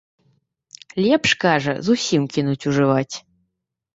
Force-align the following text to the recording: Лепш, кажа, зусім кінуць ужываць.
Лепш, 1.03 1.35
кажа, 1.43 1.75
зусім 1.89 2.23
кінуць 2.37 2.67
ужываць. 2.71 3.15